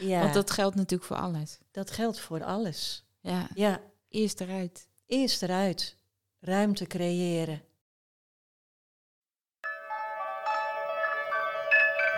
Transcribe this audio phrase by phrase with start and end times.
[0.00, 1.58] Ja, Want dat geldt natuurlijk voor alles.
[1.70, 3.04] dat geldt voor alles.
[3.20, 4.88] Ja, Ja, eerst eruit.
[5.06, 5.96] eerst eruit.
[6.40, 7.62] Ruimte creëren.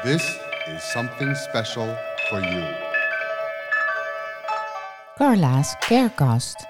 [0.02, 0.38] This
[0.74, 1.96] is something special
[2.28, 2.74] for you.
[5.14, 6.66] Carla's Carecast,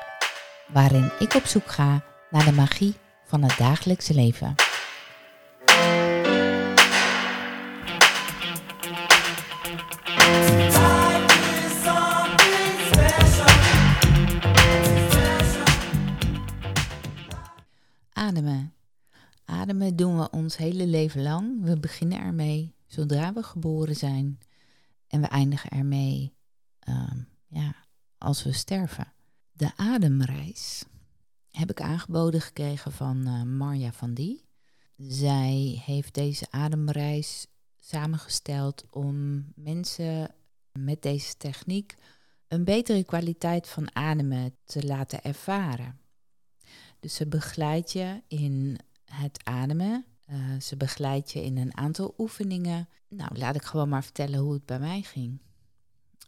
[0.68, 2.94] waarin ik op zoek ga naar de magie
[3.24, 4.54] van het dagelijkse leven.
[19.90, 21.62] Doen we ons hele leven lang.
[21.62, 24.38] We beginnen ermee zodra we geboren zijn.
[25.06, 26.34] En we eindigen ermee
[26.78, 27.18] ehm,
[27.48, 27.74] ja,
[28.18, 29.12] als we sterven.
[29.52, 30.84] De ademreis
[31.50, 34.44] heb ik aangeboden gekregen van eh, Marja van Die.
[34.96, 37.46] Zij heeft deze ademreis
[37.78, 40.34] samengesteld om mensen
[40.72, 41.94] met deze techniek
[42.48, 46.00] een betere kwaliteit van ademen te laten ervaren.
[47.00, 48.78] Dus ze begeleidt je in
[49.12, 50.04] het ademen.
[50.26, 52.88] eh, ze begeleidt je in een aantal oefeningen.
[53.08, 55.40] Nou, laat ik gewoon maar vertellen hoe het bij mij ging.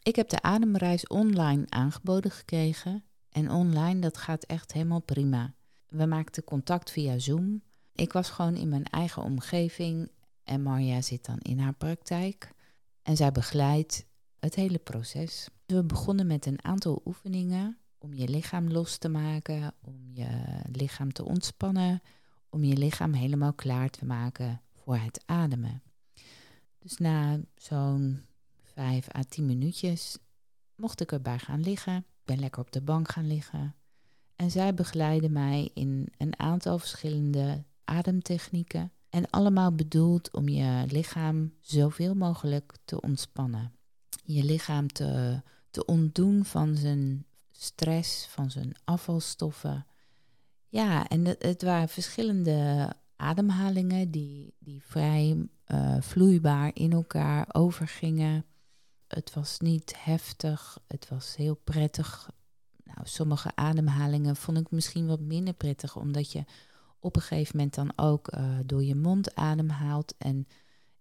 [0.03, 3.05] Ik heb de ademreis online aangeboden gekregen.
[3.31, 5.55] En online, dat gaat echt helemaal prima.
[5.89, 7.63] We maakten contact via Zoom.
[7.95, 10.11] Ik was gewoon in mijn eigen omgeving
[10.45, 12.53] en Marja zit dan in haar praktijk.
[13.03, 14.07] En zij begeleidt
[14.39, 15.49] het hele proces.
[15.67, 20.29] We begonnen met een aantal oefeningen om je lichaam los te maken, om je
[20.73, 22.03] lichaam te ontspannen,
[22.55, 25.83] om je lichaam helemaal klaar te maken voor het ademen.
[26.79, 28.25] Dus na zo'n
[28.63, 30.19] vijf à tien minuutjes
[30.77, 32.05] mocht ik erbij gaan liggen.
[32.25, 33.75] Ben lekker op de bank gaan liggen.
[34.37, 38.93] En zij begeleidde mij in een aantal verschillende ademtechnieken.
[39.09, 43.73] En allemaal bedoeld om je lichaam zoveel mogelijk te ontspannen.
[44.25, 49.87] Je lichaam te, te ontdoen van zijn stress, van zijn afvalstoffen.
[50.75, 58.45] Ja, en het, waren verschillende ademhalingen die, die vrij eh, vloeibaar in elkaar overgingen.
[59.09, 62.31] Het was niet heftig, het was heel prettig.
[62.85, 66.45] Nou, sommige ademhalingen vond ik misschien wat minder prettig, omdat je
[66.99, 70.15] op een gegeven moment dan ook eh, door je mond ademhaalt.
[70.19, 70.47] En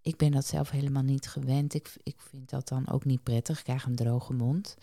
[0.02, 1.74] ik ben dat zelf helemaal niet gewend.
[1.74, 3.58] Ik, ik vind dat dan ook niet prettig.
[3.58, 4.78] Ik krijg een droge mond.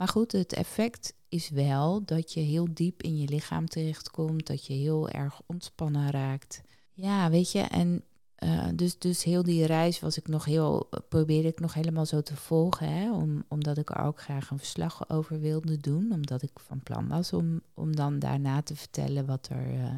[0.00, 4.66] Maar goed, het effect is wel dat je heel diep in je lichaam terechtkomt, dat
[4.66, 6.62] je heel erg ontspannen raakt.
[6.92, 8.04] Ja, weet je, en
[8.38, 12.20] uh, dus, dus heel die reis was ik nog heel, probeerde ik nog helemaal zo
[12.20, 16.42] te volgen, hè, om, omdat ik er ook graag een verslag over wilde doen, omdat
[16.42, 19.94] ik van plan was om, om dan daarna te vertellen wat, er, uh,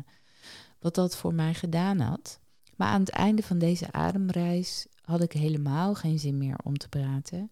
[0.80, 2.40] wat dat voor mij gedaan had.
[2.76, 6.88] Maar aan het einde van deze ademreis had ik helemaal geen zin meer om te
[6.88, 7.50] praten.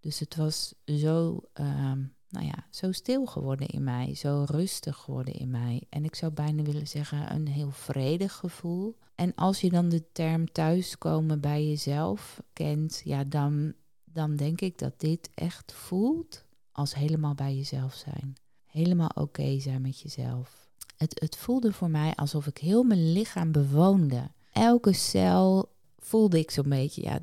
[0.00, 1.92] Dus het was zo, uh,
[2.28, 5.86] nou ja, zo stil geworden in mij, zo rustig geworden in mij.
[5.88, 8.96] En ik zou bijna willen zeggen een heel vredig gevoel.
[9.14, 13.72] En als je dan de term thuiskomen bij jezelf kent, ja, dan,
[14.04, 18.34] dan denk ik dat dit echt voelt als helemaal bij jezelf zijn.
[18.66, 20.68] Helemaal oké zijn met jezelf.
[20.96, 24.30] Het, het voelde voor mij alsof ik heel mijn lichaam bewoonde.
[24.52, 27.22] Elke cel voelde ik zo'n beetje, ja,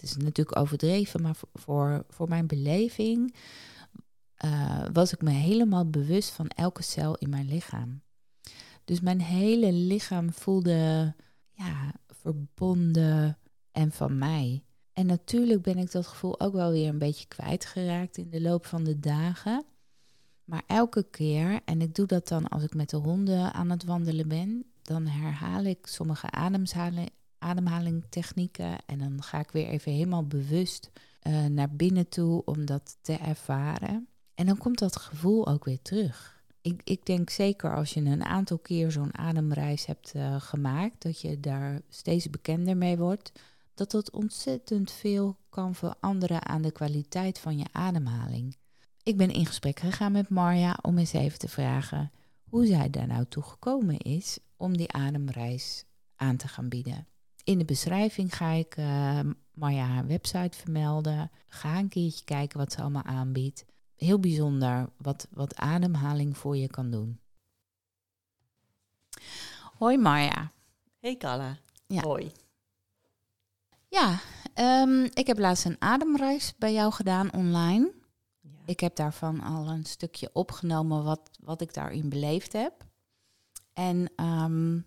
[0.00, 3.34] het is natuurlijk overdreven, maar voor, voor, mijn beleving
[4.44, 8.02] uh, was ik me helemaal bewust van elke cel in mijn lichaam.
[8.84, 11.14] Dus mijn hele lichaam voelde
[11.50, 13.38] ja, verbonden
[13.72, 14.62] en van mij.
[14.92, 18.66] En natuurlijk ben ik dat gevoel ook wel weer een beetje kwijtgeraakt in de loop
[18.66, 19.64] van de dagen.
[20.44, 23.84] Maar elke keer, en ik doe dat dan als ik met de honden aan het
[23.84, 28.78] wandelen ben, dan herhaal ik sommige ademhalingen ademhalingtechnieken.
[28.86, 30.90] En dan ga ik weer even helemaal bewust
[31.22, 34.08] uh, naar binnen toe om dat te ervaren.
[34.34, 36.42] En dan komt dat gevoel ook weer terug.
[36.60, 41.20] Ik, ik denk zeker als je een aantal keer zo'n ademreis hebt uh, gemaakt, dat
[41.20, 43.32] je daar steeds bekender mee wordt,
[43.74, 48.56] dat dat ontzettend veel kan veranderen aan de kwaliteit van je ademhaling.
[49.02, 52.10] Ik ben in gesprek gegaan met Marja om eens even te vragen
[52.48, 55.84] hoe zij daar nou toe gekomen is om die ademreis
[56.16, 57.06] aan te gaan bieden.
[57.48, 59.20] In de beschrijving ga ik uh,
[59.52, 61.30] Marja haar website vermelden.
[61.48, 63.64] Ga een keertje kijken wat ze allemaal aanbiedt.
[63.96, 67.20] Heel bijzonder wat, wat ademhaling voor je kan doen.
[69.78, 70.52] Hoi Marja.
[70.98, 71.58] Hey Carla.
[71.86, 72.00] Ja.
[72.02, 72.32] Hoi.
[73.88, 74.20] Ja,
[74.54, 77.92] um, ik heb laatst een ademreis bij jou gedaan online.
[78.40, 78.50] Ja.
[78.66, 82.86] Ik heb daarvan al een stukje opgenomen wat, wat ik daarin beleefd heb.
[83.72, 84.86] En, um,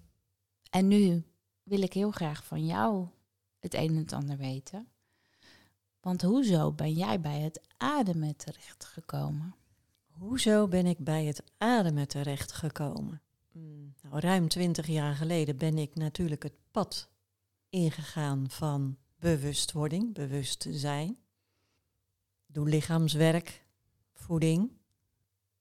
[0.69, 1.24] en nu
[1.63, 3.08] wil ik heel graag van jou
[3.60, 4.88] het een en het ander weten.
[6.00, 9.56] Want hoezo ben jij bij het ademen terechtgekomen?
[10.12, 13.22] Hoezo ben ik bij het ademen terechtgekomen?
[13.52, 17.10] Hmm, Nou, ruim twintig jaar geleden ben ik natuurlijk het pad
[17.69, 21.18] ingegaan van bewustwording, bewustzijn.
[22.46, 23.66] Doe lichaamswerk,
[24.13, 24.72] voeding.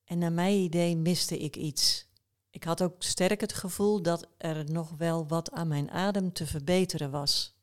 [0.04, 2.08] En naar mijn idee miste ik iets.
[2.50, 6.46] Ik had ook sterk het gevoel dat er nog wel wat aan mijn adem te
[6.46, 7.54] verbeteren was.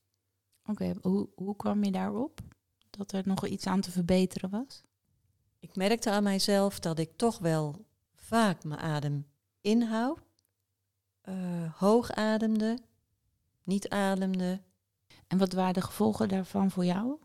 [0.66, 2.39] Oké, hoe, hoe kwam je daarop?
[2.89, 4.84] Dat er nog iets aan te verbeteren was?
[5.60, 7.86] Ik merkte aan mijzelf dat ik toch wel
[8.16, 9.28] vaak mijn adem
[9.62, 10.19] inhoud,
[11.22, 12.80] eh, hoog ademde,
[13.63, 14.62] niet ademde.
[15.28, 17.18] En wat waren de gevolgen daarvan voor jou?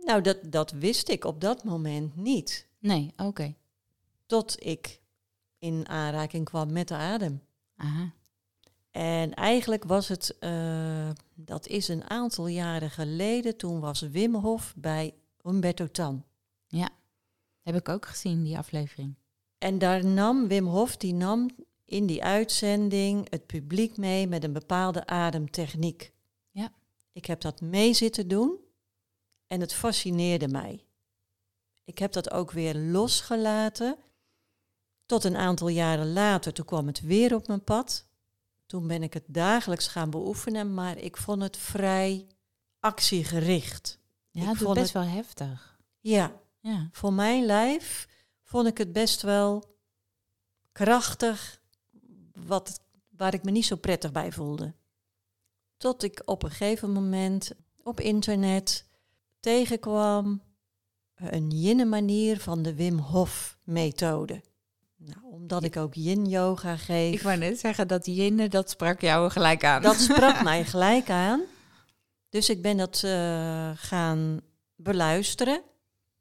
[0.00, 3.54] Nou, dat, dat wist ik op dat moment niet, Nee, oké.
[4.26, 4.97] tot ik
[5.58, 7.42] in aanraking kwam met de adem.
[7.76, 8.12] Aha.
[8.90, 14.74] En eigenlijk was het, eh, dat is een aantal jaren geleden, toen was Wim Hof
[14.76, 16.24] bij Humberto Tan.
[17.68, 19.14] Heb ik ook gezien, die aflevering.
[19.58, 21.50] En daar nam Wim Hof, die nam
[21.84, 26.12] in die uitzending het publiek mee met een bepaalde ademtechniek.
[26.50, 26.72] Ja.
[27.12, 28.56] Ik heb dat mee zitten doen
[29.46, 30.84] en het fascineerde mij.
[31.84, 33.96] Ik heb dat ook weer losgelaten.
[35.08, 38.06] Tot een aantal jaren later, toen kwam het weer op mijn pad.
[38.66, 42.26] Toen ben ik het dagelijks gaan beoefenen, maar ik vond het vrij
[42.80, 43.98] actiegericht.
[44.30, 45.78] Ja, Ik het vond best wel heftig.
[46.00, 46.88] Ja, Ja.
[46.92, 48.08] voor mijn lijf
[48.42, 49.76] vond ik het best wel
[50.72, 51.60] krachtig,
[52.32, 54.74] wat, waar ik me niet zo prettig bij voelde.
[55.76, 57.52] Tot ik op een gegeven moment
[57.82, 58.84] op internet
[59.40, 60.42] tegenkwam
[61.14, 64.42] een yin-manier van de Wim Hof methode.
[65.00, 67.14] Nou, omdat ik ook yin-yoga geef.
[67.14, 69.82] Ik wou net zeggen dat yin, dat sprak jou gelijk aan.
[69.82, 71.42] Dat sprak mij gelijk aan.
[72.28, 74.40] Dus ik ben dat eh, gaan
[74.76, 75.62] beluisteren.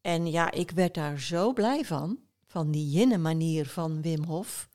[0.02, 2.20] En ja, ik werd daar zo blij van.
[2.46, 4.70] Van die jinne manier van Wim Hof.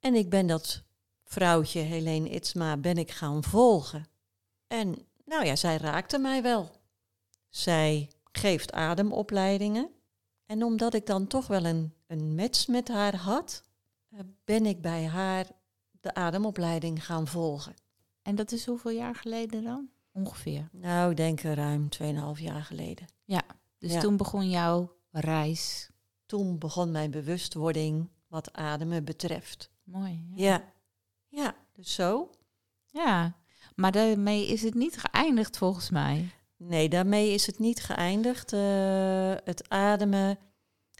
[0.00, 0.82] En ik ben dat
[1.24, 4.06] vrouwtje, Helene Itsma, ben ik gaan volgen.
[4.66, 6.70] En nou ja, zij raakte mij wel.
[7.48, 9.90] Zij geeft ademopleidingen.
[10.46, 13.62] En omdat ik dan toch wel een, een match met haar had,
[14.10, 15.46] eh, ben ik bij haar
[16.00, 17.74] de ademopleiding gaan volgen.
[18.22, 19.88] En dat is hoeveel jaar geleden dan?
[20.12, 20.68] Ongeveer.
[20.72, 23.06] Nou, ik denk eh, ruim 2,5 jaar geleden.
[23.78, 24.00] Dus Ja.
[24.00, 25.90] toen begon jouw reis.
[26.26, 29.70] Toen begon mijn bewustwording wat ademen betreft.
[29.82, 30.26] Mooi.
[30.34, 30.72] Ja,
[31.28, 32.30] ja, dus zo.
[32.86, 33.36] Ja,
[33.74, 36.30] maar daarmee is het niet geëindigd volgens mij.
[36.56, 38.52] Nee, daarmee is het niet geëindigd.
[38.52, 40.38] Eh, het ademen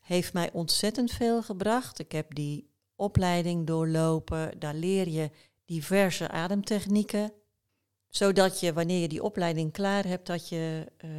[0.05, 1.99] heeft mij ontzettend veel gebracht.
[1.99, 4.59] Ik heb die opleiding doorlopen.
[4.59, 5.31] Daar leer je
[5.65, 7.33] diverse ademtechnieken.
[8.09, 11.11] Zodat je, wanneer je die opleiding klaar hebt, dat je eh,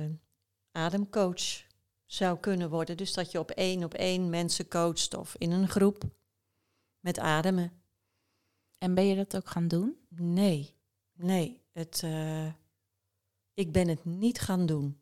[0.71, 1.65] ademcoach
[2.05, 2.97] zou kunnen worden.
[2.97, 6.03] Dus dat je op één op één mensen coacht of in een groep
[6.99, 7.71] met ademen.
[8.77, 9.97] En ben je dat ook gaan doen?
[10.09, 10.75] Nee,
[11.13, 11.61] nee.
[11.71, 12.47] Het, eh,
[13.53, 14.99] ik ben het niet gaan doen.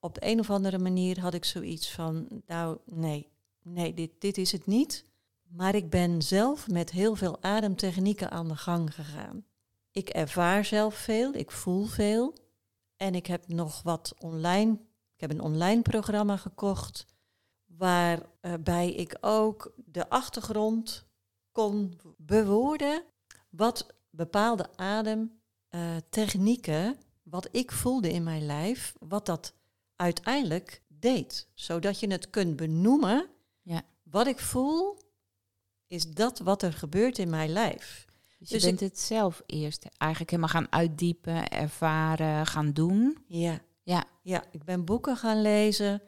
[0.00, 3.28] Op de een of andere manier had ik zoiets van, nou nee,
[3.62, 5.04] nee, dit, dit is het niet.
[5.48, 9.44] Maar ik ben zelf met heel veel ademtechnieken aan de gang gegaan.
[9.90, 12.34] Ik ervaar zelf veel, ik voel veel.
[12.96, 14.72] En ik heb nog wat online,
[15.14, 17.06] ik heb een online programma gekocht.
[17.64, 21.06] Waarbij ik ook de achtergrond
[21.52, 23.02] kon bewoorden
[23.50, 29.54] wat bepaalde ademtechnieken, wat ik voelde in mijn lijf, wat dat
[29.96, 31.48] uiteindelijk deed.
[31.54, 33.28] Zodat je het kunt benoemen.
[33.62, 33.82] Ja.
[34.02, 34.98] Wat ik voel,
[35.86, 38.06] is dat wat er gebeurt in mijn lijf.
[38.38, 43.18] Dus je Dus bent het zelf eerst eigenlijk helemaal gaan uitdiepen, ervaren, gaan doen.
[43.26, 43.60] Ja.
[43.82, 44.04] Ja.
[44.22, 46.02] Ja, ik ben boeken gaan lezen,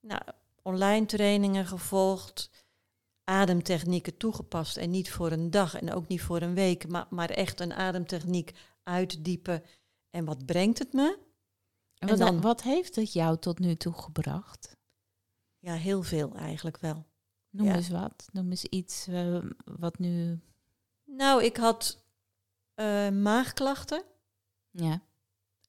[0.00, 0.22] nou,
[0.62, 2.50] online trainingen gevolgd,
[3.24, 7.30] ademtechnieken toegepast en niet voor een dag en ook niet voor een week, maar, maar
[7.30, 8.52] echt een ademtechniek
[8.82, 9.62] uitdiepen.
[10.10, 11.18] En wat brengt het me?
[11.98, 14.76] En En wat, dan- wat heeft het jou tot nu toe gebracht?
[15.58, 17.06] Ja, heel veel eigenlijk wel.
[17.50, 17.74] Noem Ja.
[17.74, 18.28] eens wat.
[18.32, 20.40] Noem eens iets eh, wat nu...
[21.04, 22.02] Nou, ik had
[22.74, 24.02] eh, maagklachten
[24.70, 25.02] Ja,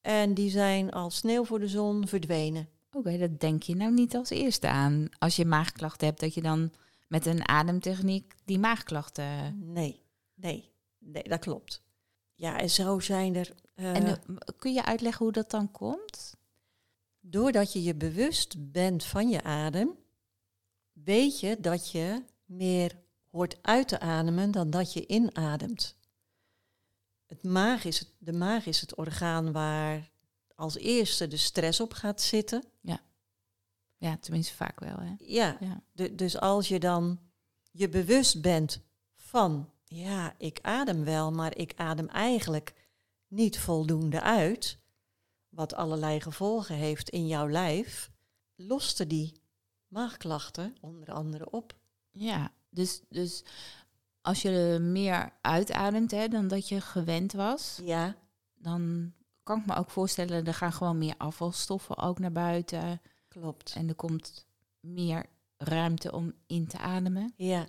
[0.00, 2.68] en die zijn als sneeuw voor de zon verdwenen.
[2.92, 5.08] oké, dat denk je nou niet als eerste aan.
[5.18, 6.72] Als je maagklachten hebt, dat je dan
[7.08, 9.58] met een ademtechniek die maagklachten...
[9.72, 10.02] Nee,
[10.34, 11.82] nee, nee, dat klopt.
[12.40, 13.54] Ja, en zo zijn er.
[13.74, 14.14] eh, en eh,
[14.56, 16.34] kun je uitleggen hoe dat dan komt?
[17.20, 19.90] Doordat je je bewust bent van je adem,
[20.92, 22.98] weet je dat je meer
[23.30, 25.96] hoort uit te ademen dan dat je inademt.
[27.26, 30.10] Het maag is het, de maag is het orgaan waar
[30.54, 32.64] als eerste de stress op gaat zitten.
[34.02, 34.96] Ja, tenminste vaak wel.
[34.98, 35.14] Hè?
[35.18, 35.82] Ja, Ja.
[35.92, 37.20] de- dus als je dan
[37.70, 38.80] je bewust bent
[39.16, 42.74] van, ja, ik adem wel, maar ik adem eigenlijk
[43.28, 44.78] niet voldoende uit,
[45.48, 48.10] wat allerlei gevolgen heeft in jouw lijf,
[48.54, 49.32] loste die
[49.88, 51.74] maagklachten onder andere op.
[52.10, 53.44] Ja, dus, dus
[54.20, 58.16] als je meer uitademt hè, dan dat je gewend was, Ja,
[58.54, 63.00] dan kan ik me ook voorstellen, er gaan gewoon meer afvalstoffen ook naar buiten.
[63.28, 63.74] klopt.
[63.74, 64.46] En er komt
[64.80, 67.32] meer ruimte om in te ademen.
[67.36, 67.66] Ja.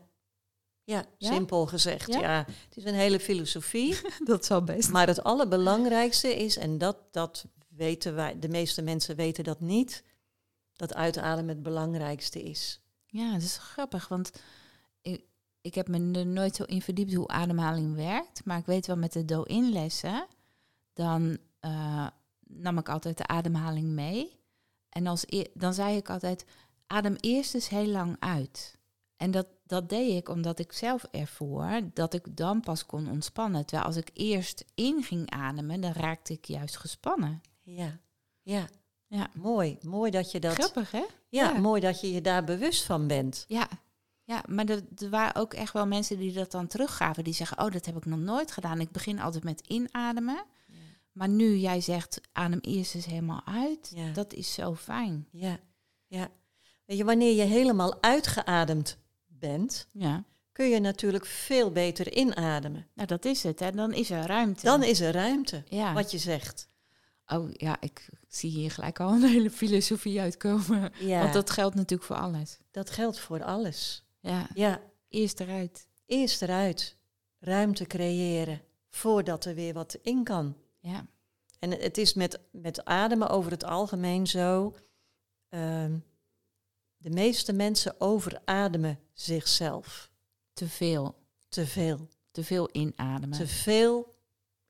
[0.83, 1.31] Ja, Ja?
[1.33, 2.13] simpel gezegd.
[2.13, 2.19] Ja?
[2.19, 2.45] Ja?
[2.67, 3.97] het is een hele filosofie.
[4.23, 4.89] Dat zal best.
[4.89, 10.03] maar het allerbelangrijkste is, en dat, dat weten wij, de meeste mensen weten dat niet,
[10.75, 12.81] dat uitademen het belangrijkste is.
[13.05, 14.31] Ja, dat is grappig, want
[15.01, 15.23] ik,
[15.61, 18.45] ik heb me er nooit zo in verdiept hoe ademhaling werkt.
[18.45, 20.27] Maar ik weet wel met de do-in lessen,
[20.93, 22.07] dan eh,
[22.39, 24.39] nam ik altijd de ademhaling mee.
[24.89, 26.45] En als e- dan zei ik altijd,
[26.87, 28.77] adem eerst eens heel lang uit.
[29.15, 33.65] En dat, dat deed ik omdat ik zelf ervoor dat ik dan pas kon ontspannen.
[33.65, 37.41] Terwijl als ik eerst in ging ademen, dan raakte ik juist gespannen.
[37.61, 37.99] Ja,
[38.41, 38.67] ja.
[39.07, 39.29] Ja.
[39.33, 40.53] Mooi, mooi dat je dat.
[40.53, 41.03] Grappig, hè?
[41.29, 41.59] Ja, Ja.
[41.59, 43.45] mooi dat je je daar bewust van bent.
[43.47, 43.67] Ja,
[44.23, 47.23] ja maar er, er waren ook echt wel mensen die dat dan teruggaven.
[47.23, 48.79] Die zeggen, oh, dat heb ik nog nooit gedaan.
[48.79, 50.43] Ik begin altijd met inademen.
[51.11, 53.91] Maar nu jij zegt, adem eerst eens helemaal uit.
[53.95, 54.11] Ja.
[54.11, 55.27] Dat is zo fijn.
[55.31, 55.59] Ja,
[56.07, 56.27] ja.
[56.85, 58.97] Weet je, wanneer je helemaal uitgeademd
[59.41, 62.87] bent, Ja, kun je natuurlijk veel beter inademen.
[62.93, 63.59] nou dat is het.
[63.59, 63.71] Hè.
[63.71, 64.65] Dan is er ruimte.
[64.65, 65.93] Dan is er ruimte, ja.
[65.93, 66.67] wat je zegt.
[67.27, 70.91] Oh ja, ik zie hier gelijk al een hele filosofie uitkomen.
[70.99, 72.57] Ja, Want dat geldt natuurlijk voor alles.
[72.71, 74.03] dat geldt voor alles.
[74.19, 75.87] Ja, Ja, eerst eruit.
[76.05, 76.97] eerst eruit.
[77.39, 80.55] Ruimte creëren voordat er weer wat in kan.
[80.79, 81.05] Ja,
[81.59, 84.75] En het is met, met ademen over het algemeen zo.
[85.49, 85.97] ehm,
[87.01, 90.09] de meeste mensen overademen zichzelf.
[90.53, 91.15] te veel.
[91.49, 92.07] Te veel.
[92.31, 93.37] Te veel inademen.
[93.37, 94.15] Te veel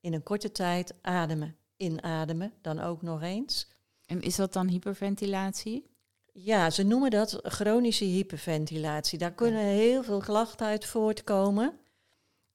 [0.00, 1.56] in een korte tijd ademen.
[1.76, 3.68] Inademen dan ook nog eens.
[4.06, 5.90] En is dat dan hyperventilatie?
[6.32, 9.18] Ja, ze noemen dat chronische hyperventilatie.
[9.18, 11.78] Daar kunnen heel veel klachten uit voortkomen.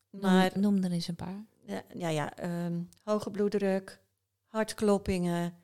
[0.09, 1.45] Maar Noem, noem er eens een paar.
[1.65, 3.99] ja, ja, ja ehm, hoge bloeddruk,
[4.45, 5.57] hartkloppingen,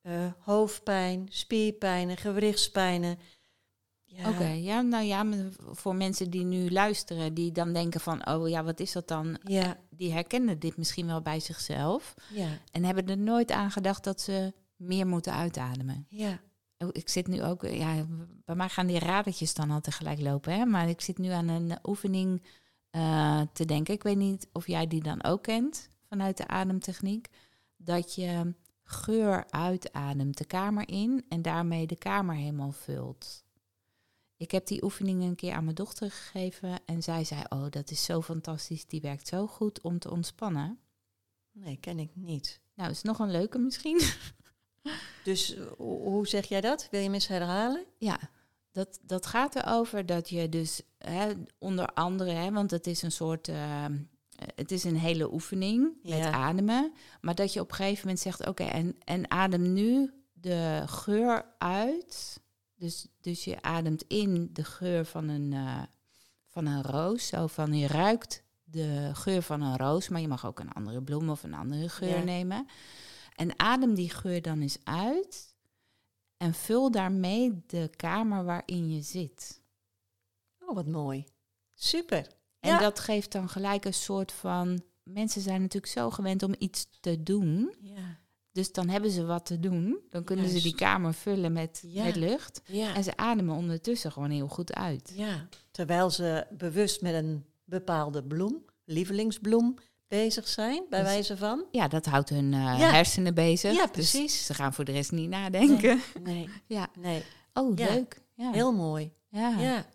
[0.00, 3.18] eh, hoofdpijn, spierpijnen, gewrichtspijnen.
[4.12, 5.26] Ja, Oké, ja, nou ja,
[5.70, 9.38] voor mensen die nu luisteren, die dan denken van, oh ja, wat is dat dan?
[9.42, 14.04] ja, Die herkennen dit misschien wel bij zichzelf ja, en hebben er nooit aan gedacht
[14.04, 16.06] dat ze meer moeten uitademen.
[16.08, 16.40] ja,
[16.78, 18.06] Oh, ik zit nu ook, ja,
[18.44, 20.64] bij mij gaan die radertjes dan al tegelijk lopen, hè?
[20.64, 22.42] maar ik zit nu aan een oefening
[22.90, 23.94] eh, te denken.
[23.94, 27.28] Ik weet niet of jij die dan ook kent vanuit de ademtechniek,
[27.76, 33.44] dat je geur uitademt de kamer in en daarmee de kamer helemaal vult.
[34.40, 37.90] Ik heb die oefening een keer aan mijn dochter gegeven en zij zei: Oh, dat
[37.90, 40.78] is zo fantastisch, die werkt zo goed om te ontspannen.
[41.52, 42.60] nee, ken ik niet.
[42.74, 44.00] Nou, is nog een leuke misschien.
[45.24, 46.88] Dus eh, ho- hoe zeg jij dat?
[46.90, 47.84] Wil je eens herhalen?
[47.98, 48.18] Ja,
[48.72, 53.12] dat, dat gaat erover dat je dus hè, onder andere, hè, want het is een
[53.12, 53.84] soort, eh,
[54.54, 58.46] het is een hele oefening met ademen, maar dat je op een gegeven moment zegt,
[58.46, 62.39] oké, en, en adem nu de geur uit.
[62.80, 65.82] Dus, dus je ademt in de geur van een, eh,
[66.48, 70.46] van een roos, zo van je ruikt de geur van een roos, maar je mag
[70.46, 72.22] ook een andere bloem of een andere geur Ja.
[72.22, 72.66] nemen.
[73.34, 75.54] En adem die geur dan eens uit.
[76.36, 79.62] En vul daarmee de kamer waarin je zit.
[80.60, 81.24] Oh, wat mooi.
[81.74, 82.26] Super.
[82.60, 82.78] En Ja.
[82.78, 84.82] dat geeft dan gelijk een soort van.
[85.02, 87.74] Mensen zijn natuurlijk zo gewend om iets te doen.
[87.80, 88.19] Ja,
[88.52, 89.98] Dus dan hebben ze wat te doen.
[90.08, 92.04] Dan kunnen ze die kamer vullen met, Ja.
[92.04, 92.60] met lucht.
[92.66, 92.94] ja.
[92.94, 95.12] En ze ademen ondertussen gewoon heel goed uit.
[95.14, 99.74] Ja, terwijl ze bewust met een bepaalde bloem, lievelingsbloem,
[100.08, 101.64] bezig zijn, bij Dus- wijze van.
[101.70, 102.76] Ja, dat houdt hun eh, Ja.
[102.92, 103.72] hersenen bezig.
[103.72, 104.46] Ja, Dus precies.
[104.46, 106.00] ze gaan voor de rest niet nadenken.
[106.22, 106.88] Nee, Ja.
[106.98, 108.22] nee, Oh, leuk.
[108.34, 108.52] Ja.
[108.52, 109.12] heel mooi.
[109.28, 109.54] ja.
[109.58, 109.86] Ja.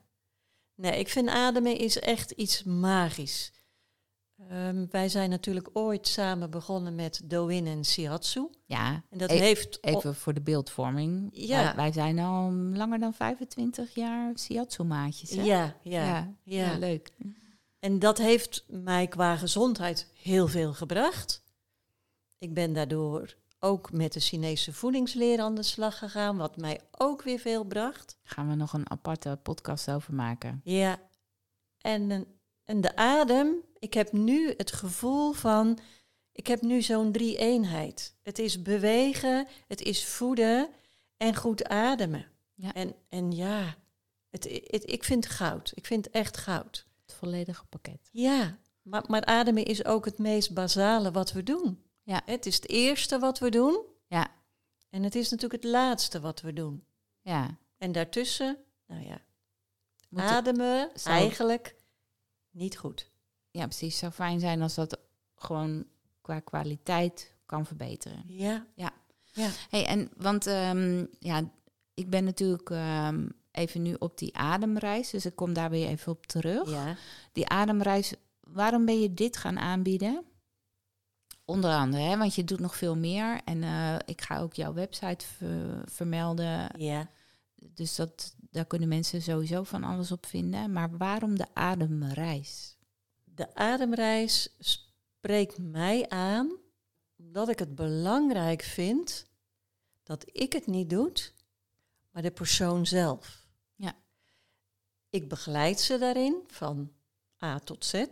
[0.75, 3.51] Nee, ik vind ademen is echt iets magisch.
[4.37, 8.49] Ehm, wij zijn natuurlijk ooit samen begonnen met Doin en Shiatsu.
[8.65, 9.77] Ja, En dat E- heeft...
[9.83, 11.29] Even voor de beeldvorming.
[11.31, 11.63] Ja.
[11.63, 15.29] Wij, wij zijn al langer dan 25 jaar Shiatsu-maatjes.
[15.29, 15.41] hè?
[15.43, 16.33] ja, ja, ja.
[16.43, 16.71] ja.
[16.71, 17.11] Ja, leuk.
[17.79, 21.43] En dat heeft mij qua gezondheid heel veel gebracht.
[22.37, 27.21] Ik ben daardoor ook met de Chinese voedingsleer aan de slag gegaan, wat mij ook
[27.21, 28.17] weer veel bracht.
[28.23, 30.61] Gaan we nog een aparte podcast over maken.
[30.63, 30.99] Ja.
[31.77, 32.25] En,
[32.65, 35.79] en de adem, ik heb nu het gevoel van,
[36.31, 38.15] Ik heb nu zo'n drie-eenheid.
[38.21, 40.69] Het is bewegen, het is voeden
[41.17, 42.25] en goed ademen.
[42.53, 42.73] Ja.
[42.73, 43.75] En, en ja,
[44.29, 45.71] het, het, ik vind goud.
[45.75, 46.87] Ik vind echt goud.
[47.05, 48.09] Het volledige pakket.
[48.11, 51.83] Ja, maar, maar ademen is ook het meest basale wat we doen.
[52.03, 52.21] Ja.
[52.25, 54.27] Het is het eerste wat we doen Ja,
[54.89, 56.85] en het is natuurlijk het laatste wat we doen.
[57.21, 57.57] ja.
[57.77, 59.21] En daartussen, nou ja,
[60.09, 61.75] Moet- ademen eigenlijk
[62.51, 63.11] niet goed.
[63.55, 63.97] Ja, precies.
[63.97, 64.99] Zou fijn zijn als dat
[65.35, 65.85] gewoon
[66.21, 68.23] qua kwaliteit kan verbeteren.
[68.75, 68.91] Ja,
[69.69, 71.49] Hey, en want ehm, ja,
[71.93, 76.11] ik ben natuurlijk ehm, even nu op die ademreis, dus ik kom daar weer even
[76.11, 76.69] op terug.
[76.69, 76.95] ja.
[77.31, 80.23] Die ademreis, waarom ben je dit gaan aanbieden?
[81.45, 83.41] Onder andere, hè, want je doet nog veel meer.
[83.45, 86.69] En eh, ik ga ook jouw website ver- vermelden.
[86.77, 87.09] ja.
[87.55, 90.71] Dus dat, daar kunnen mensen sowieso van alles op vinden.
[90.71, 92.74] Maar waarom de ademreis?
[93.35, 96.51] De ademreis spreekt mij aan
[97.17, 99.25] omdat ik het belangrijk vind
[100.03, 101.11] dat ik het niet doe,
[102.11, 103.47] maar de persoon zelf.
[103.75, 103.95] Ja.
[105.09, 106.91] Ik begeleid ze daarin van
[107.43, 108.05] A tot Z,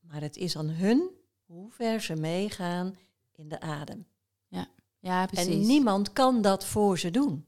[0.00, 1.10] maar het is aan hun
[1.44, 2.96] hoe ver ze meegaan
[3.32, 4.06] in de adem.
[4.98, 5.54] Ja, precies.
[5.54, 7.46] En niemand kan dat voor ze doen.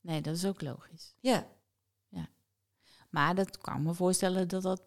[0.00, 1.14] Nee, dat is ook logisch.
[1.20, 1.46] Ja,
[3.10, 4.82] Maar dat kan me voorstellen dat dat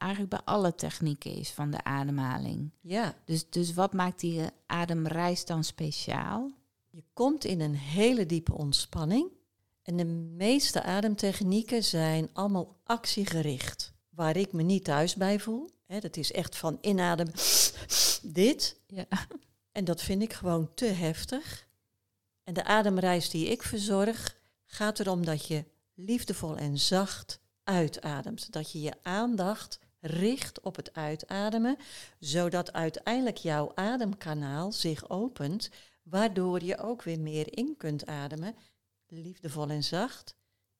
[0.00, 2.70] eigenlijk bij alle technieken is van de ademhaling.
[2.80, 3.14] ja.
[3.24, 6.50] Dus, dus wat maakt die ademreis dan speciaal?
[6.90, 9.30] Je komt in een hele diepe ontspanning.
[9.82, 13.92] En de meeste ademtechnieken zijn allemaal actiegericht.
[14.08, 15.70] Waar ik me niet thuis bij voel.
[15.86, 17.34] Hè, dat is echt van inademen,
[18.22, 18.80] dit.
[18.86, 19.06] Ja.
[19.72, 21.68] En dat vind ik gewoon te heftig.
[22.44, 25.64] En de ademreis die ik verzorg, gaat erom dat je
[25.94, 28.52] liefdevol en zacht uitademt.
[28.52, 31.76] Dat je je aandacht richt op het uitademen,
[32.18, 35.70] zodat uiteindelijk jouw ademkanaal zich opent,
[36.02, 38.56] waardoor je ook weer meer in kunt ademen,
[39.06, 40.34] liefdevol en zacht,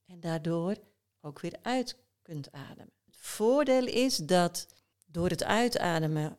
[0.07, 0.77] en daardoor
[1.21, 2.93] ook weer uit kunt ademen.
[3.05, 4.67] Het voordeel is dat
[5.07, 6.39] door het uitademen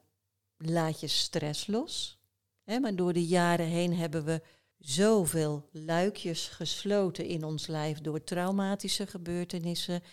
[0.58, 2.20] laat je stress los.
[2.64, 4.42] Hè, maar door de jaren heen hebben we
[4.78, 10.04] zoveel luikjes gesloten in ons lijf door traumatische gebeurtenissen,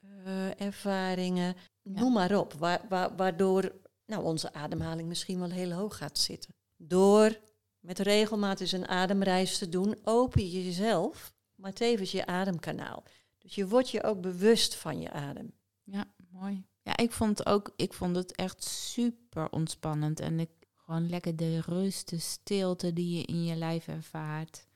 [0.00, 2.52] eh, ervaringen, noem maar op.
[2.52, 3.72] Wa- wa- waardoor
[4.06, 6.54] nou, onze ademhaling misschien wel heel hoog gaat zitten.
[6.76, 7.40] Door
[7.80, 13.04] met regelmaat eens een ademreis te doen, open je jezelf, maar tevens je ademkanaal.
[13.38, 15.52] Dus je wordt je ook bewust van je adem.
[15.84, 16.66] Ja, mooi.
[16.82, 20.20] Ja, ik vond, het ook, ik vond het echt super ontspannend.
[20.20, 24.66] En ik, gewoon lekker de rust, de stilte die je in je lijf ervaart.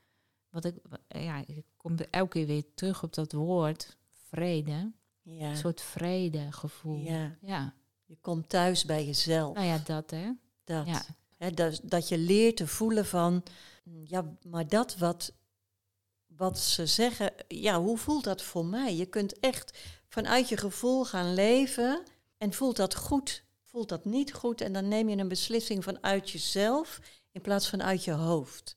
[0.51, 0.75] Wat ik,
[1.09, 4.93] ja, ik kom elke keer weer terug op dat woord, vrede.
[5.29, 6.97] Ja, Een soort vredegevoel.
[6.97, 7.37] ja.
[7.41, 7.75] ja.
[8.05, 9.55] je komt thuis bij jezelf.
[9.55, 10.31] Nou ja, dat hè.
[10.65, 10.87] Dat.
[10.87, 11.05] Ja.
[11.51, 13.43] Dat, dat je leert te voelen van,
[13.85, 15.33] mm, ja, maar dat wat,
[16.27, 18.95] wat ze zeggen, ja, hoe voelt dat voor mij?
[18.95, 22.03] Je kunt echt vanuit je gevoel gaan leven
[22.39, 26.31] en voelt dat goed, voelt dat niet goed en dan neem je een beslissing vanuit
[26.31, 27.01] jezelf
[27.33, 28.77] in plaats van uit je hoofd.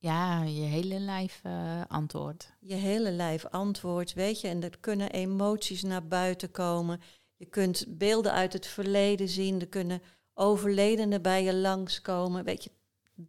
[0.00, 2.52] Ja, je hele lijf eh, antwoord.
[2.60, 7.00] Je hele lijf antwoordt, weet je, en er kunnen emoties naar buiten komen.
[7.36, 10.02] Je kunt beelden uit het verleden zien, er kunnen
[10.34, 12.44] overledenen bij je langskomen.
[12.44, 12.70] Weet je,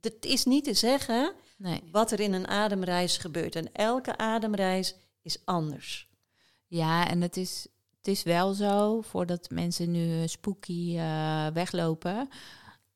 [0.01, 1.83] het is niet te zeggen Nee.
[1.91, 3.55] wat er in een ademreis gebeurt.
[3.55, 6.07] En elke ademreis is anders.
[6.67, 12.29] Ja, en het is, het is wel zo, voordat mensen nu eh, spooky eh, weglopen,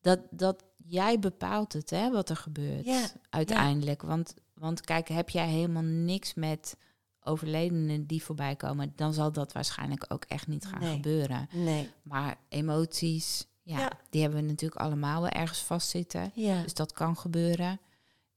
[0.02, 4.02] dat, dat jij bepaalt het, hè, wat er gebeurt Ja, uiteindelijk.
[4.02, 6.78] Want, want kijk, heb jij helemaal niks met
[7.26, 10.94] overledenen die voorbij komen, dan zal dat waarschijnlijk ook echt niet gaan Nee.
[10.94, 11.48] gebeuren.
[11.52, 11.90] Nee.
[12.02, 13.92] Maar emoties, ja, Ja.
[14.10, 16.32] die hebben we natuurlijk allemaal wel ergens vastzitten.
[16.36, 17.80] Dus dat kan gebeuren.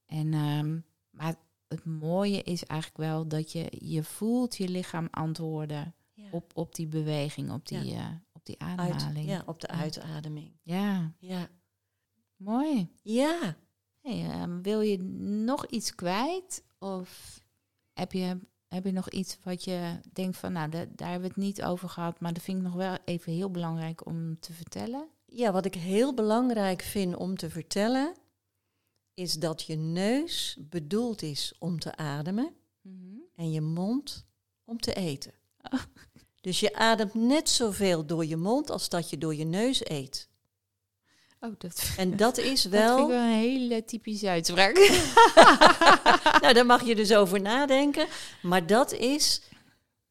[0.06, 0.78] En, ehm,
[1.10, 1.34] maar
[1.68, 5.94] het mooie is eigenlijk wel dat je, je voelt je lichaam antwoorden
[6.30, 9.28] op, op die beweging, op die, eh, op die Uit, ademhaling.
[9.28, 10.52] ja, op de uitademing.
[10.62, 11.48] Ja, Ja.
[12.36, 12.88] Mooi.
[13.02, 13.56] Ja.
[14.00, 15.02] Hey, ehm, wil je
[15.42, 16.64] nog iets kwijt?
[16.78, 17.40] Of
[17.92, 21.34] heb je, heb je nog iets wat je denkt van, nou, da- daar hebben we
[21.34, 24.52] het niet over gehad, maar dat vind ik nog wel even heel belangrijk om te
[24.52, 25.08] vertellen?
[25.26, 28.14] Ja, wat ik heel belangrijk vind om te vertellen,
[29.14, 32.54] is dat je neus bedoeld is om te ademen
[33.34, 34.26] en je mond
[34.64, 35.32] om te eten.
[35.72, 35.82] Oh.
[36.40, 40.28] Dus je ademt net zoveel door je mond als dat je door je neus eet.
[41.46, 43.08] Oh, dat, En dat is dat vind ik wel.
[43.08, 44.74] wel een hele typische uitspraak.
[46.42, 48.06] nou, daar mag je dus over nadenken.
[48.42, 49.42] Maar dat is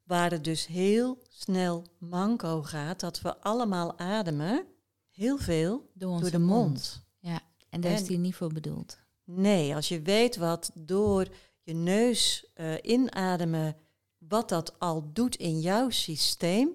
[0.03, 2.99] waar het dus heel snel manco gaat.
[2.99, 4.65] Dat we allemaal ademen,
[5.11, 7.05] heel veel, Door, de mond.
[7.19, 7.39] Ja.
[7.69, 8.97] En daar is die niet voor bedoeld.
[9.23, 11.27] Nee, als je weet wat door
[11.61, 13.75] je neus eh, inademen,
[14.17, 16.69] wat dat al doet in jouw systeem.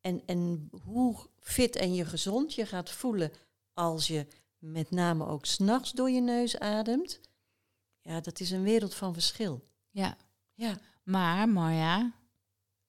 [0.00, 3.32] En, en hoe fit en je gezond je gaat voelen
[3.74, 4.26] als je
[4.58, 7.20] met name ook s'nachts door je neus ademt.
[8.00, 9.64] Ja, dat is een wereld van verschil.
[9.90, 10.16] Ja.
[10.54, 12.12] Ja, Maar Marja,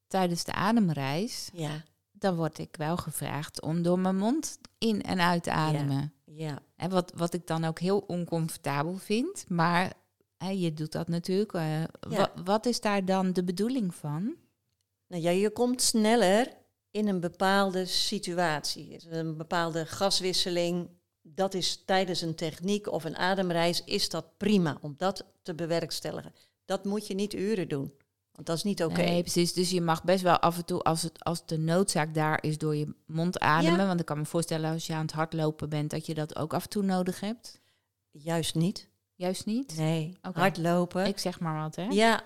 [0.08, 5.20] tijdens de ademreis, ja, dan word ik wel gevraagd om door mijn mond in en
[5.20, 6.14] uit te ademen.
[6.26, 6.60] ja.
[6.76, 9.50] En wat, wat ik dan ook heel oncomfortabel vind.
[9.50, 9.94] Maar
[10.38, 11.54] hè, je doet dat natuurlijk.
[11.54, 14.36] eh, wa- wat is daar dan de bedoeling van?
[15.08, 16.54] Nou ja, je komt sneller
[16.94, 19.00] in een bepaalde situatie.
[19.10, 20.90] Een bepaalde gaswisseling.
[21.22, 26.34] Dat is tijdens een techniek of een ademreis is dat prima om dat te bewerkstelligen.
[26.66, 27.94] Dat moet je niet uren doen.
[28.32, 29.02] Want dat is niet oké.
[29.02, 29.54] Nee, precies.
[29.54, 32.58] Dus je mag best wel af en toe, als, het, als de noodzaak daar is,
[32.58, 33.80] door je mond ademen.
[33.80, 33.88] Ja.
[33.88, 36.54] Want ik kan me voorstellen als je aan het hardlopen bent, dat je dat ook
[36.54, 37.60] af en toe nodig hebt.
[38.12, 38.90] Juist niet.
[39.16, 39.78] Juist niet?
[39.78, 40.18] Nee.
[40.22, 41.06] Hardlopen.
[41.06, 41.84] Ik zeg maar wat, hè?
[41.84, 42.24] Ja,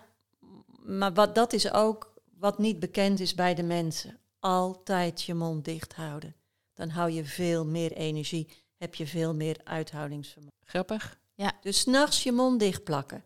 [0.84, 4.20] maar wat, dat is ook wat niet bekend is bij de mensen.
[4.48, 6.36] Altijd je mond dicht houden.
[6.74, 10.58] Dan hou je veel meer energie, heb je veel meer uithoudingsvermogen.
[10.66, 11.20] Grappig.
[11.62, 13.24] Dus s'nachts je mond dicht plakken.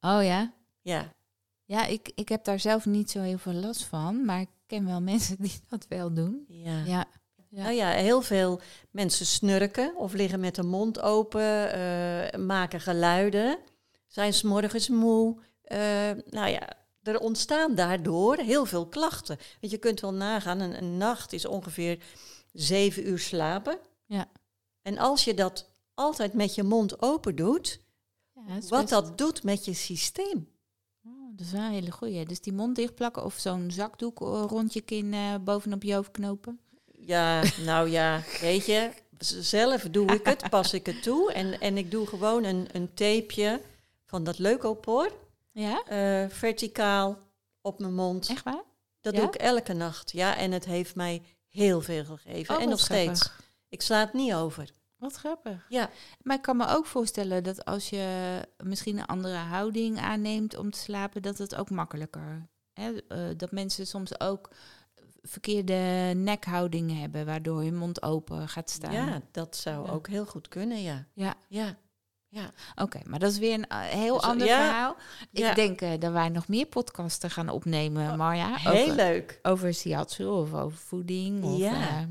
[0.00, 0.52] Oh ja?
[0.80, 1.12] Ja,
[1.64, 4.24] Ja, ik, ik heb daar zelf niet zo heel veel last van.
[4.24, 6.44] Maar ik ken wel mensen die dat wel doen.
[6.48, 6.84] ja.
[6.84, 7.06] Ja.
[7.50, 7.62] Ja.
[7.62, 13.58] Nou ja, heel veel mensen snurken of liggen met de mond open, eh, maken geluiden,
[14.06, 15.36] zijn s'morgens moe.
[15.62, 15.78] Eh,
[16.30, 16.77] nou ja,
[17.08, 19.38] er ontstaan daardoor heel veel klachten.
[19.60, 21.98] Want je kunt wel nagaan, een, een nacht is ongeveer
[22.52, 23.78] zeven uur slapen.
[24.06, 24.28] Ja.
[24.82, 27.80] En als je dat altijd met je mond open doet,
[28.34, 30.48] Ja, wat best- dat doet met je systeem.
[31.06, 32.24] Oh, dat is wel een hele goeie.
[32.26, 36.10] Dus die mond dichtplakken of zo'n zakdoek eh, rond je kin eh, bovenop je hoofd
[36.10, 36.60] knopen.
[36.92, 41.32] Ja, nou ja, weet je, zelf doe ik het, pas ik het toe.
[41.32, 43.60] En, en ik doe gewoon een, een tapeje
[44.06, 45.12] van dat leukopor,
[45.60, 45.82] Ja?
[45.84, 47.18] eh verticaal
[47.60, 48.28] op mijn mond.
[48.28, 48.62] Echt waar?
[49.00, 49.20] Dat Ja?
[49.20, 50.12] doe ik elke nacht.
[50.12, 52.56] Ja, en het heeft mij heel veel gegeven.
[52.56, 53.30] Oh, en nog steeds.
[53.68, 54.70] Ik sla het niet over.
[54.96, 55.66] Wat grappig.
[55.68, 55.90] Ja,
[56.22, 60.70] Maar ik kan me ook voorstellen dat als je misschien een andere houding aanneemt om
[60.70, 62.48] te slapen, dat het ook makkelijker.
[62.72, 62.96] Hè?
[63.08, 64.50] eh, dat mensen soms ook
[65.22, 68.92] verkeerde nekhoudingen hebben, waardoor je mond open gaat staan.
[68.92, 69.92] ja dat zou Ja.
[69.92, 71.06] ook heel goed kunnen, ja.
[71.14, 71.34] Ja.
[71.48, 71.76] Ja,
[72.28, 72.50] ja.
[72.74, 74.96] Oké, maar dat is weer een eh, heel Dus, ander ja, verhaal.
[75.30, 75.54] Ik ja.
[75.54, 78.56] denk eh, dat wij nog meer podcasten gaan opnemen, Oh, Marja.
[78.56, 79.38] Heel over, leuk.
[79.42, 81.88] over shiatsu of over voeding of Ja.
[81.98, 82.02] eh,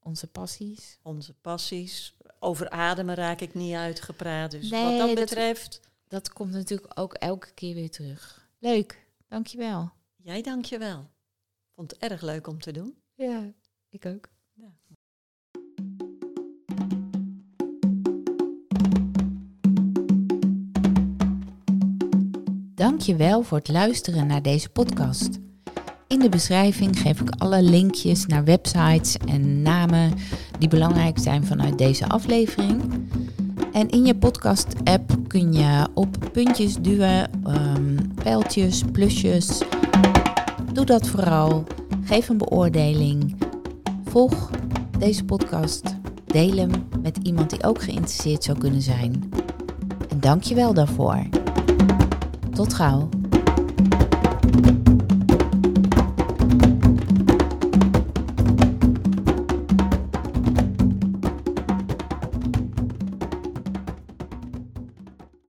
[0.00, 0.98] onze passies.
[1.02, 2.14] Onze passies.
[2.38, 4.50] Over ademen raak ik niet uitgepraat.
[4.50, 8.48] Dus Nee, wat dat dat- betreft, Dat komt natuurlijk ook elke keer weer terug.
[8.58, 9.90] Leuk, dankjewel.
[10.16, 11.10] jij dank je wel.
[11.74, 12.96] Vond het erg leuk om te doen.
[13.14, 13.52] Ja,
[13.88, 14.28] ik ook.
[22.76, 25.28] Dankjewel voor het luisteren naar deze podcast.
[26.06, 30.12] In de beschrijving geef ik alle linkjes naar websites en namen
[30.58, 32.82] die belangrijk zijn vanuit deze aflevering.
[33.72, 39.62] En in je podcast-app kun je op puntjes duwen, ehm, pijltjes, plusjes.
[40.72, 41.64] Doe dat vooral.
[42.04, 43.36] Geef een beoordeling.
[44.04, 44.50] Volg
[44.98, 45.96] deze podcast.
[46.26, 46.70] Deel hem
[47.02, 49.30] met iemand die ook geïnteresseerd zou kunnen zijn.
[50.08, 51.45] En dank je wel daarvoor.
[52.56, 53.08] Tot gauw.